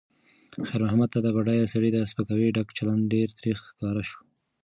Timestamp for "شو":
4.09-4.19